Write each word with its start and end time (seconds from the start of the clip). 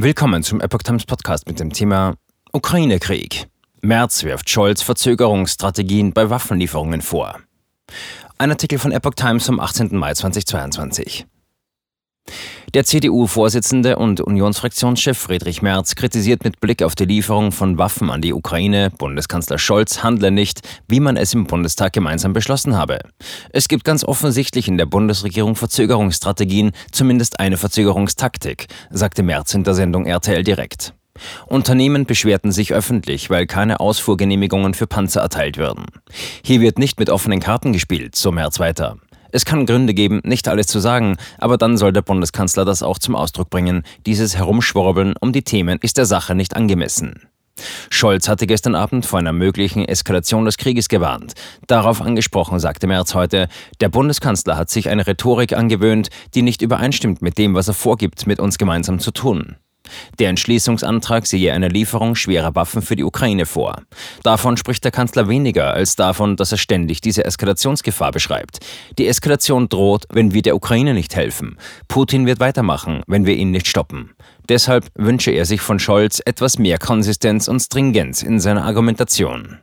Willkommen 0.00 0.44
zum 0.44 0.60
Epoch 0.60 0.84
Times 0.84 1.04
Podcast 1.04 1.48
mit 1.48 1.58
dem 1.58 1.72
Thema 1.72 2.14
Ukraine-Krieg. 2.52 3.48
Merz 3.80 4.22
wirft 4.22 4.48
Scholz 4.48 4.80
Verzögerungsstrategien 4.80 6.12
bei 6.12 6.30
Waffenlieferungen 6.30 7.02
vor. 7.02 7.40
Ein 8.38 8.52
Artikel 8.52 8.78
von 8.78 8.92
Epoch 8.92 9.14
Times 9.14 9.46
vom 9.46 9.58
18. 9.58 9.96
Mai 9.96 10.14
2022. 10.14 11.26
Der 12.74 12.84
CDU-Vorsitzende 12.84 13.96
und 13.96 14.20
Unionsfraktionschef 14.20 15.16
Friedrich 15.16 15.62
Merz 15.62 15.94
kritisiert 15.94 16.44
mit 16.44 16.60
Blick 16.60 16.82
auf 16.82 16.94
die 16.94 17.06
Lieferung 17.06 17.50
von 17.50 17.78
Waffen 17.78 18.10
an 18.10 18.20
die 18.20 18.34
Ukraine, 18.34 18.90
Bundeskanzler 18.90 19.56
Scholz 19.56 20.02
handle 20.02 20.30
nicht, 20.30 20.60
wie 20.86 21.00
man 21.00 21.16
es 21.16 21.32
im 21.32 21.46
Bundestag 21.46 21.94
gemeinsam 21.94 22.34
beschlossen 22.34 22.76
habe. 22.76 22.98
Es 23.54 23.68
gibt 23.68 23.84
ganz 23.84 24.04
offensichtlich 24.04 24.68
in 24.68 24.76
der 24.76 24.84
Bundesregierung 24.84 25.56
Verzögerungsstrategien, 25.56 26.72
zumindest 26.92 27.40
eine 27.40 27.56
Verzögerungstaktik, 27.56 28.66
sagte 28.90 29.22
Merz 29.22 29.54
in 29.54 29.64
der 29.64 29.72
Sendung 29.72 30.04
RTL 30.04 30.44
direkt. 30.44 30.92
Unternehmen 31.46 32.04
beschwerten 32.04 32.52
sich 32.52 32.74
öffentlich, 32.74 33.30
weil 33.30 33.46
keine 33.46 33.80
Ausfuhrgenehmigungen 33.80 34.74
für 34.74 34.86
Panzer 34.86 35.22
erteilt 35.22 35.56
werden. 35.56 35.86
Hier 36.44 36.60
wird 36.60 36.78
nicht 36.78 37.00
mit 37.00 37.08
offenen 37.08 37.40
Karten 37.40 37.72
gespielt, 37.72 38.14
so 38.14 38.30
Merz 38.30 38.60
weiter. 38.60 38.98
Es 39.30 39.44
kann 39.44 39.66
Gründe 39.66 39.94
geben, 39.94 40.20
nicht 40.24 40.48
alles 40.48 40.66
zu 40.66 40.80
sagen, 40.80 41.16
aber 41.38 41.58
dann 41.58 41.76
soll 41.76 41.92
der 41.92 42.02
Bundeskanzler 42.02 42.64
das 42.64 42.82
auch 42.82 42.98
zum 42.98 43.14
Ausdruck 43.14 43.50
bringen. 43.50 43.82
Dieses 44.06 44.36
Herumschwurbeln 44.36 45.14
um 45.20 45.32
die 45.32 45.42
Themen 45.42 45.78
ist 45.82 45.98
der 45.98 46.06
Sache 46.06 46.34
nicht 46.34 46.56
angemessen. 46.56 47.28
Scholz 47.90 48.28
hatte 48.28 48.46
gestern 48.46 48.74
Abend 48.74 49.04
vor 49.04 49.18
einer 49.18 49.32
möglichen 49.32 49.84
Eskalation 49.84 50.44
des 50.44 50.58
Krieges 50.58 50.88
gewarnt. 50.88 51.34
Darauf 51.66 52.00
angesprochen 52.00 52.60
sagte 52.60 52.86
Merz 52.86 53.14
heute, 53.14 53.48
der 53.80 53.88
Bundeskanzler 53.88 54.56
hat 54.56 54.70
sich 54.70 54.88
eine 54.88 55.06
Rhetorik 55.06 55.52
angewöhnt, 55.52 56.08
die 56.34 56.42
nicht 56.42 56.62
übereinstimmt 56.62 57.22
mit 57.22 57.38
dem, 57.38 57.54
was 57.54 57.68
er 57.68 57.74
vorgibt, 57.74 58.26
mit 58.26 58.40
uns 58.40 58.58
gemeinsam 58.58 58.98
zu 58.98 59.10
tun. 59.10 59.56
Der 60.18 60.30
Entschließungsantrag 60.30 61.26
sehe 61.26 61.52
eine 61.52 61.68
Lieferung 61.68 62.16
schwerer 62.16 62.54
Waffen 62.54 62.82
für 62.82 62.96
die 62.96 63.04
Ukraine 63.04 63.46
vor. 63.46 63.82
Davon 64.24 64.56
spricht 64.56 64.84
der 64.84 64.90
Kanzler 64.90 65.28
weniger 65.28 65.72
als 65.72 65.94
davon, 65.94 66.36
dass 66.36 66.50
er 66.50 66.58
ständig 66.58 67.00
diese 67.00 67.24
Eskalationsgefahr 67.24 68.10
beschreibt. 68.10 68.58
Die 68.98 69.06
Eskalation 69.06 69.68
droht, 69.68 70.06
wenn 70.10 70.34
wir 70.34 70.42
der 70.42 70.56
Ukraine 70.56 70.92
nicht 70.92 71.14
helfen. 71.14 71.56
Putin 71.86 72.26
wird 72.26 72.40
weitermachen, 72.40 73.02
wenn 73.06 73.26
wir 73.26 73.36
ihn 73.36 73.52
nicht 73.52 73.68
stoppen. 73.68 74.10
Deshalb 74.48 74.86
wünsche 74.94 75.30
er 75.30 75.44
sich 75.44 75.60
von 75.60 75.78
Scholz 75.78 76.20
etwas 76.24 76.58
mehr 76.58 76.78
Konsistenz 76.78 77.48
und 77.48 77.60
Stringenz 77.60 78.22
in 78.22 78.40
seiner 78.40 78.64
Argumentation. 78.64 79.56